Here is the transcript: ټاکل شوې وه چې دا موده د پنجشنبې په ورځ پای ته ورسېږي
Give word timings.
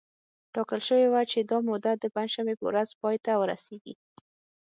ټاکل 0.53 0.81
شوې 0.87 1.07
وه 1.13 1.21
چې 1.31 1.39
دا 1.49 1.57
موده 1.67 1.91
د 1.97 2.03
پنجشنبې 2.15 2.55
په 2.57 2.65
ورځ 2.69 2.89
پای 3.01 3.17
ته 3.25 3.31
ورسېږي 3.37 3.93